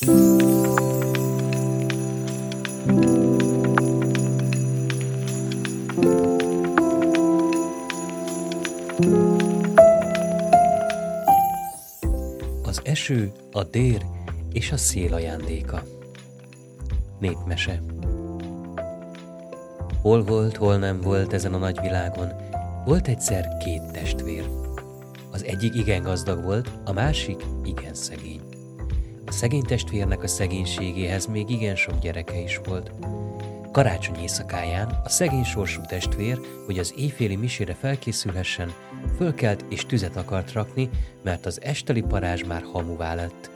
[0.00, 0.08] Az
[12.84, 14.04] eső, a dér
[14.52, 15.82] és a szél ajándéka.
[17.18, 17.82] Népmese.
[20.02, 22.32] Hol volt, hol nem volt ezen a nagy világon,
[22.84, 24.48] volt egyszer két testvér.
[25.30, 28.45] Az egyik igen gazdag volt, a másik igen szegény.
[29.36, 32.90] Szegény testvérnek a szegénységéhez még igen sok gyereke is volt.
[33.72, 38.72] Karácsony éjszakáján a szegény sorsú testvér, hogy az éjféli misére felkészülhessen,
[39.16, 40.90] fölkelt és tüzet akart rakni,
[41.22, 43.50] mert az esteli parázs már hamuvá lett.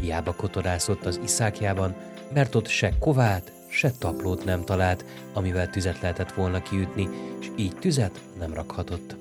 [0.00, 1.94] Hiába kotorászott az iszákjában,
[2.32, 7.08] mert ott se kovát, se taplót nem talált, amivel tüzet lehetett volna kiütni,
[7.40, 9.16] és így tüzet nem rakhatott.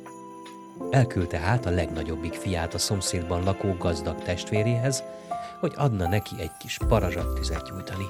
[0.92, 5.04] Elküldte hát a legnagyobbik fiát a szomszédban lakó gazdag testvéréhez,
[5.64, 8.06] hogy adna neki egy kis parazsat tüzet gyújtani.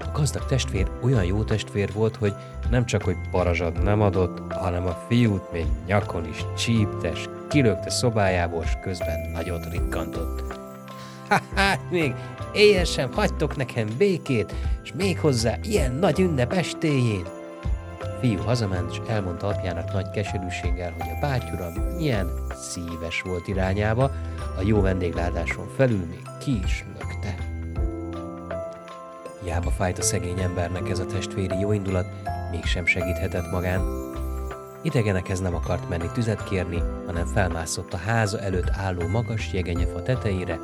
[0.00, 2.34] A gazdag testvér olyan jó testvér volt, hogy
[2.70, 8.62] nem csak, hogy parazsat nem adott, hanem a fiút még nyakon is csíptes, kilökte szobájából,
[8.62, 10.54] és közben nagyot rikkantott.
[11.54, 12.14] Hát még
[12.52, 17.37] éjjel sem hagytok nekem békét, és még hozzá ilyen nagy ünnep estéjén.
[18.20, 24.04] Fiú hazament, és elmondta apjának nagy keserűséggel, hogy a bátyuram milyen szíves volt irányába,
[24.58, 27.34] a jó vendéglátáson felül még ki is lökte.
[29.42, 32.06] Hiába fájt a szegény embernek ez a testvéri jóindulat,
[32.50, 33.80] mégsem segíthetett magán.
[34.82, 40.58] Idegenekhez nem akart menni tüzet kérni, hanem felmászott a háza előtt álló magas jegenyefa tetejére,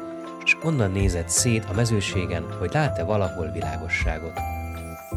[0.44, 4.40] és onnan nézett szét a mezőségen, hogy lát-e valahol világosságot.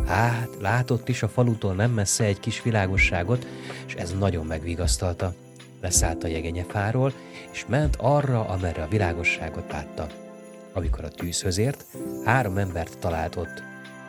[0.08, 3.46] Hát, látott is a falutól nem messze egy kis világosságot,
[3.88, 5.34] és ez nagyon megvigasztalta.
[5.82, 7.14] Leszállt a jegenyefáról,
[7.52, 10.08] és ment arra, amerre a világosságot látta.
[10.74, 11.86] Amikor a tűzhöz ért,
[12.26, 13.64] három embert talált ott.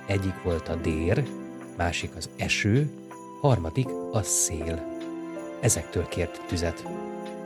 [0.07, 1.27] Egyik volt a dér,
[1.77, 2.91] másik az eső,
[3.41, 4.83] harmadik a szél.
[5.61, 6.87] Ezektől kért tüzet.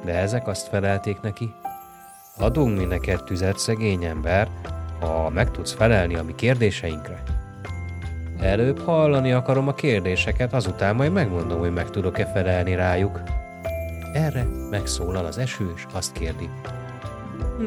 [0.04, 1.50] De ezek azt felelték neki,
[2.38, 4.48] Adunk mi neked tüzet, szegény ember,
[5.00, 7.31] ha meg tudsz felelni a mi kérdéseinkre.
[8.42, 13.20] Előbb hallani akarom a kérdéseket, azután majd megmondom, hogy meg tudok-e felelni rájuk.
[14.12, 16.48] Erre megszólal az eső, és azt kérdi.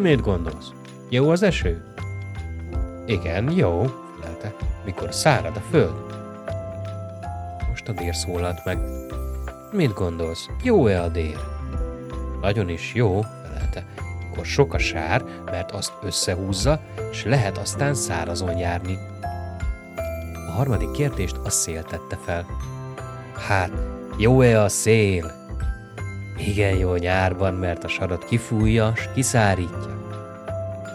[0.01, 0.71] Mit gondolsz?
[1.09, 1.83] Jó az eső?
[3.05, 3.85] Igen, jó,
[4.19, 4.53] felelte,
[4.85, 5.93] mikor szárad a föld.
[7.69, 8.77] Most a dér szólalt meg.
[9.71, 10.49] Mit gondolsz?
[10.63, 11.39] Jó-e a dér?
[12.41, 13.85] Nagyon is jó, felelte,
[14.31, 16.79] akkor sok a sár, mert azt összehúzza,
[17.11, 18.97] és lehet aztán szárazon járni.
[20.55, 22.45] Harmadik kérdést a szél tette fel.
[23.47, 23.71] Hát,
[24.17, 25.31] jó-e a szél?
[26.37, 30.03] Igen jó nyárban, mert a sarat kifújja, s kiszárítja.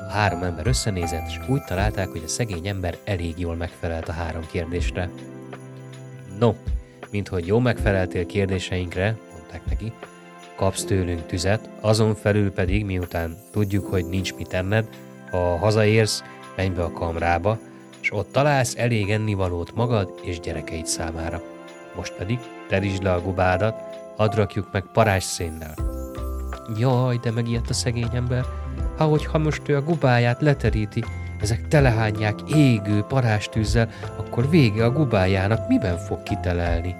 [0.08, 4.12] A három ember összenézett, és úgy találták, hogy a szegény ember elég jól megfelelt a
[4.12, 5.10] három kérdésre.
[6.38, 6.54] No,
[7.10, 9.92] mint hogy jól megfeleltél kérdéseinkre, mondták neki,
[10.56, 14.88] kapsz tőlünk tüzet, azon felül pedig, miután tudjuk, hogy nincs mit enned,
[15.30, 16.22] ha hazaérsz,
[16.56, 17.58] menj be a kamrába,
[18.10, 21.42] és ott találsz elég ennivalót magad és gyerekeid számára.
[21.96, 22.38] Most pedig
[22.68, 23.80] terítsd le a gubádat,
[24.16, 24.84] hadd rakjuk meg
[25.18, 25.74] szénnel.
[26.78, 28.44] Jaj, de megijedt a szegény ember,
[28.96, 31.04] ha hogyha most ő a gubáját leteríti,
[31.40, 36.96] ezek telehányják égő parástűzzel, akkor vége a gubájának miben fog kitelelni?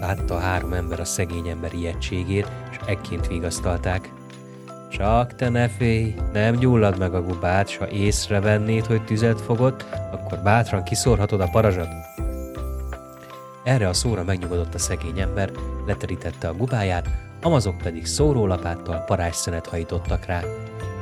[0.00, 4.19] Látta a három ember a szegény ember ijegységét, és ekként vigasztalták.
[4.90, 9.84] Csak te ne félj, nem gyullad meg a gubát, s ha észrevennéd, hogy tüzet fogott,
[10.12, 11.88] akkor bátran kiszórhatod a parazsat.
[13.62, 15.50] Erre a szóra megnyugodott a szegény ember,
[15.86, 17.08] leterítette a gubáját,
[17.42, 20.42] amazok pedig szórólapáttal parásszenet hajtottak rá.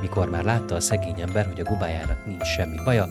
[0.00, 3.09] Mikor már látta a szegény ember, hogy a gubájának nincs semmi baja,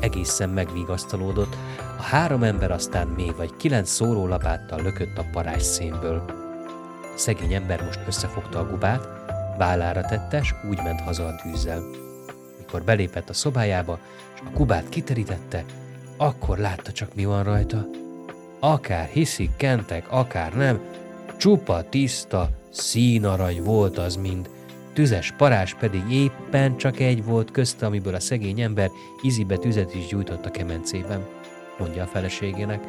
[0.00, 1.56] egészen megvigasztalódott,
[1.98, 6.22] a három ember aztán még vagy kilenc szórólapáttal lökött a parázs szénből.
[7.14, 9.08] A szegény ember most összefogta a gubát,
[9.56, 11.82] vállára tette, és úgy ment haza a tűzzel.
[12.58, 13.98] Mikor belépett a szobájába,
[14.34, 15.64] és a gubát kiterítette,
[16.16, 17.86] akkor látta csak mi van rajta.
[18.60, 20.80] Akár hiszik, kentek, akár nem,
[21.36, 24.48] csupa tiszta, színarany volt az mind,
[24.92, 28.90] tüzes parás pedig éppen csak egy volt közte, amiből a szegény ember
[29.22, 31.26] izibe tüzet is gyújtott a kemencében,
[31.78, 32.80] mondja a feleségének.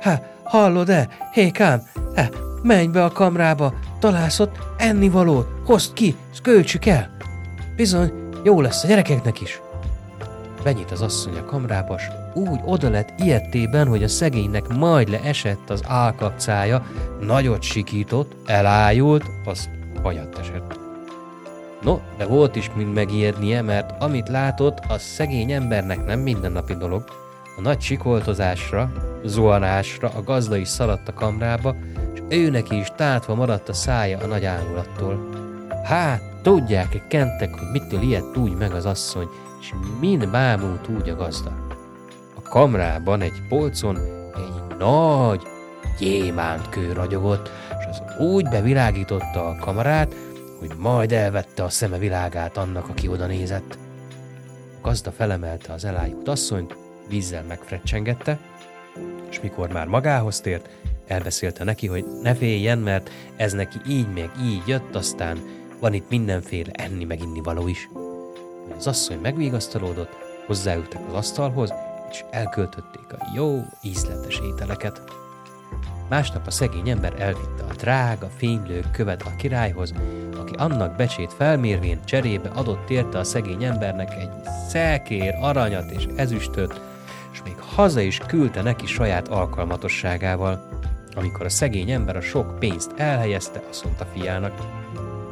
[0.00, 0.12] Ha,
[0.42, 1.08] hallod-e?
[1.32, 1.82] Hékám,
[2.14, 7.16] ha, menj be a kamrába, találsz ott ennivalót, hozd ki, költsük el.
[7.76, 8.12] Bizony,
[8.42, 9.60] jó lesz a gyerekeknek is.
[10.62, 15.70] Benyit az asszony a kamrába, s úgy oda lett ilyettében, hogy a szegénynek majd leesett
[15.70, 16.86] az állkapcája,
[17.20, 19.68] nagyot sikított, elájult, az
[20.02, 20.78] hajat esett.
[21.82, 27.04] No, de volt is mind megijednie, mert amit látott, az szegény embernek nem mindennapi dolog.
[27.56, 28.92] A nagy sikoltozásra,
[29.24, 31.74] zuhanásra a gazda is szaladt a kamrába,
[32.28, 35.28] és őnek is tátva maradt a szája a nagy ámulattól.
[35.84, 39.28] Hát, tudják-e kentek, hogy mitől ilyet úgy meg az asszony,
[39.60, 41.66] és mind bámult úgy a gazda.
[42.34, 43.96] A kamrában egy polcon
[44.36, 45.42] egy nagy
[45.98, 50.14] gyémántkő ragyogott, és az úgy bevilágította a kamarát,
[50.58, 53.78] hogy majd elvette a szeme világát annak, aki oda nézett.
[54.76, 56.76] A gazda felemelte az elájult asszonyt,
[57.08, 58.38] vízzel megfrecsengette,
[59.30, 60.68] és mikor már magához tért,
[61.08, 65.38] elbeszélte neki, hogy ne féljen, mert ez neki így meg így jött, aztán
[65.80, 67.88] van itt mindenféle enni meg inni való is.
[68.76, 70.12] Az asszony megvigasztalódott,
[70.46, 71.72] hozzáültek az asztalhoz,
[72.10, 75.02] és elköltötték a jó, ízletes ételeket.
[76.08, 79.94] Másnap a szegény ember elvitte a drága, fénylő követ a királyhoz,
[80.38, 84.30] aki annak becsét felmérvén cserébe adott érte a szegény embernek egy
[84.68, 86.80] szelkér, aranyat és ezüstöt,
[87.32, 90.68] és még haza is küldte neki saját alkalmatosságával.
[91.18, 94.52] Amikor a szegény ember a sok pénzt elhelyezte, azt mondta fiának,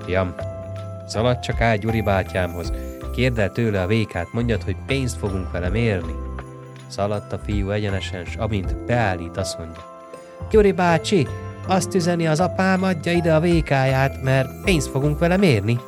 [0.05, 0.35] Fiam,
[1.07, 2.73] szaladj csak át Gyuri bátyámhoz,
[3.13, 6.15] kérd el tőle a vékát, mondjad, hogy pénzt fogunk vele mérni.
[6.89, 9.83] Szaladt a fiú egyenesen, s amint beállít, azt mondja,
[10.51, 11.29] Gyuri bácsi,
[11.67, 15.81] azt üzeni az apám, adja ide a vékáját, mert pénzt fogunk vele mérni.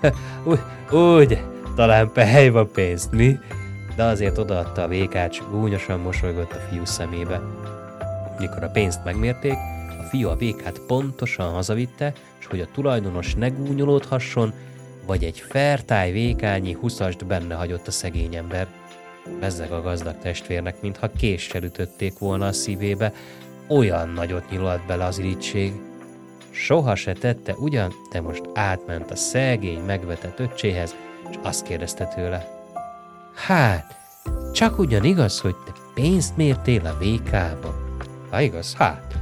[0.44, 0.60] úgy,
[0.90, 1.42] úgy,
[1.74, 3.38] talán pehelyva pénzt, mi?
[3.96, 7.40] De azért odaadta a vékát, s gúnyosan mosolygott a fiú szemébe.
[8.38, 9.56] Mikor a pénzt megmérték,
[10.00, 14.52] a fiú a vékát pontosan hazavitte, és hogy a tulajdonos ne gúnyolódhasson,
[15.06, 18.66] vagy egy fertáj vékányi huszast benne hagyott a szegény ember.
[19.40, 23.12] Bezzeg a gazdag testvérnek, mintha késsel ütötték volna a szívébe,
[23.68, 25.72] olyan nagyot nyilat bele az irítség.
[26.50, 30.94] Soha se tette ugyan, de most átment a szegény, megvetett öccséhez,
[31.30, 32.48] és azt kérdezte tőle.
[33.34, 33.96] Hát,
[34.52, 37.87] csak ugyan igaz, hogy te pénzt mértél a vékába?
[38.30, 39.14] Ha igaz, hát.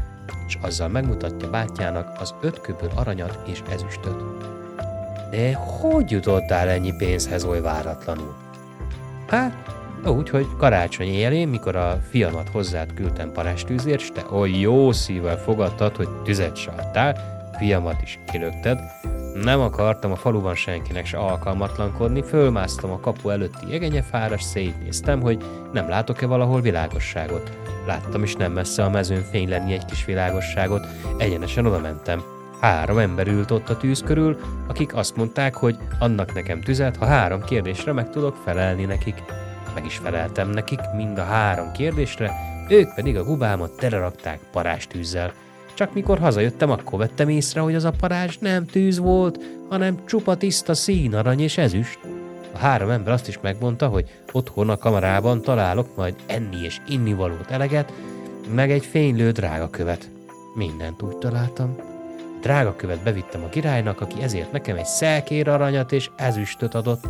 [0.46, 4.22] És azzal megmutatja bátyjának az öt köböl aranyat és ezüstöt.
[5.30, 8.34] De hogy jutottál ennyi pénzhez oly váratlanul?
[9.26, 9.52] Hát,
[10.04, 15.38] úgy, hogy karácsony élén, mikor a fiamat hozzád küldtem parestűzért, s te oly jó szívvel
[15.38, 17.16] fogadtad, hogy tüzet se adtál,
[17.58, 18.78] fiamat is kilökted,
[19.42, 25.88] nem akartam a faluban senkinek se alkalmatlankodni, fölmásztam a kapu előtti jegenyefára, szétnéztem, hogy nem
[25.88, 27.58] látok-e valahol világosságot.
[27.86, 30.86] Láttam is nem messze a mezőn fényleni egy kis világosságot,
[31.18, 32.22] egyenesen oda mentem.
[32.60, 34.36] Három ember ült ott a tűz körül,
[34.66, 39.22] akik azt mondták, hogy annak nekem tüzet, ha három kérdésre meg tudok felelni nekik
[39.76, 42.32] meg is feleltem nekik mind a három kérdésre,
[42.68, 45.32] ők pedig a gubámat telerakták parástűzzel.
[45.76, 49.38] Csak mikor hazajöttem, akkor vettem észre, hogy az a parázs nem tűz volt,
[49.68, 51.98] hanem csupa tiszta színarany és ezüst.
[52.52, 57.50] A három ember azt is megmondta, hogy otthon a kamarában találok majd enni és innivalót
[57.50, 57.92] eleget,
[58.54, 60.10] meg egy fénylő drágakövet.
[60.54, 61.76] Mindent úgy találtam.
[62.40, 67.04] Drágakövet bevittem a királynak, aki ezért nekem egy szelkér aranyat és ezüstöt adott.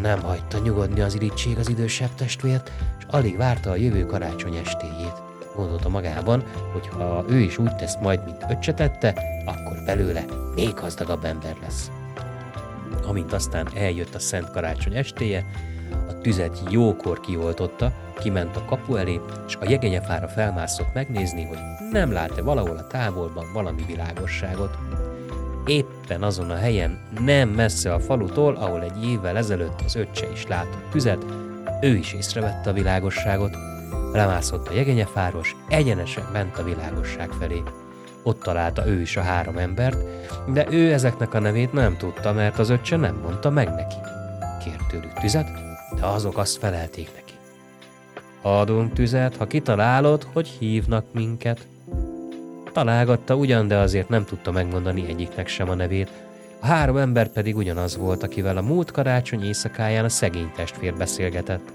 [0.00, 5.23] Nem hagyta nyugodni az irítség az idősebb testvért, és alig várta a jövő karácsony estéjét.
[5.54, 6.42] Gondolta magában,
[6.72, 9.14] hogy ha ő is úgy tesz majd, mint öccse tette,
[9.44, 10.24] akkor belőle
[10.54, 11.90] még gazdagabb ember lesz.
[13.06, 15.44] Amint aztán eljött a Szent Karácsony estéje,
[16.08, 21.58] a tüzet jókor kioltotta, kiment a kapu elé, és a jegenyefára felmászott megnézni, hogy
[21.90, 24.76] nem lát-e valahol a távolban valami világosságot
[25.66, 30.46] éppen azon a helyen, nem messze a falutól, ahol egy évvel ezelőtt az öccse is
[30.46, 31.24] látott tüzet,
[31.80, 33.56] ő is észrevette a világosságot,
[34.14, 37.62] lemászott a jegenyefáros, egyenesen ment a világosság felé.
[38.22, 39.98] Ott találta ő is a három embert,
[40.52, 43.96] de ő ezeknek a nevét nem tudta, mert az öccse nem mondta meg neki.
[44.64, 45.48] Kért tőlük tüzet,
[46.00, 47.32] de azok azt felelték neki.
[48.42, 51.66] Adunk tüzet, ha kitalálod, hogy hívnak minket.
[52.72, 56.10] Találgatta ugyan, de azért nem tudta megmondani egyiknek sem a nevét.
[56.60, 61.72] A három ember pedig ugyanaz volt, akivel a múlt karácsony éjszakáján a szegény testvér beszélgetett.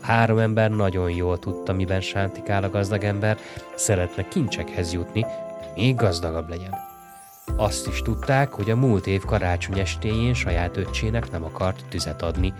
[0.00, 3.38] Három ember nagyon jól tudta, miben sántikál a gazdag ember,
[3.74, 5.26] szeretne kincsekhez jutni,
[5.74, 6.74] még gazdagabb legyen.
[7.56, 12.52] Azt is tudták, hogy a múlt év karácsony estéjén saját öccsének nem akart tüzet adni,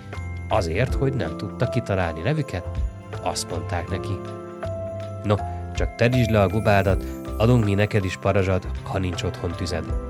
[0.49, 2.65] azért, hogy nem tudta kitalálni nevüket,
[3.23, 4.19] azt mondták neki.
[5.25, 5.35] No,
[5.75, 7.05] csak tedítsd le a gubádat,
[7.41, 10.10] Adunk mi neked is parazsad, ha nincs otthon tüzed.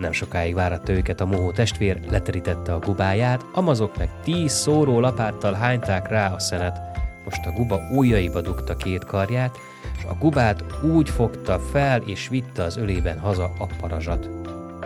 [0.00, 5.52] Nem sokáig váratta őket a mohó testvér, leterítette a gubáját, amazok meg tíz szóró lapáttal
[5.52, 6.80] hányták rá a szenet.
[7.24, 9.58] Most a guba ujjaiba dugta két karját,
[9.98, 14.28] és a gubát úgy fogta fel és vitte az ölében haza a parazsat.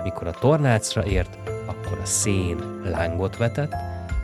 [0.02, 3.74] Mikor a tornácra ért, akkor a szén lángot vetett,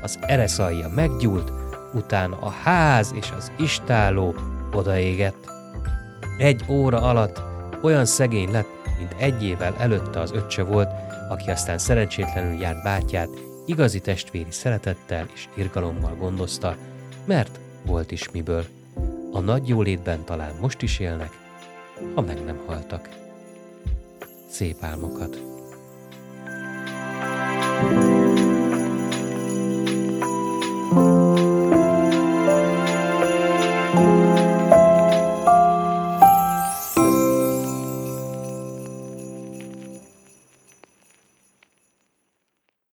[0.03, 1.53] az ereszalja meggyúlt,
[1.95, 4.35] utána a ház és az istáló
[4.73, 5.51] odaégett.
[6.39, 7.43] Egy óra alatt
[7.83, 10.91] olyan szegény lett, mint egy évvel előtte az öccse volt,
[11.29, 13.29] aki aztán szerencsétlenül járt bátyját,
[13.67, 16.77] igazi testvéri szeretettel és irgalommal gondozta,
[17.25, 18.65] mert volt is miből.
[19.33, 21.31] A nagy jólétben talán most is élnek,
[22.15, 23.09] ha meg nem haltak.
[24.51, 25.49] Szép álmokat!
[27.81, 28.10] thank you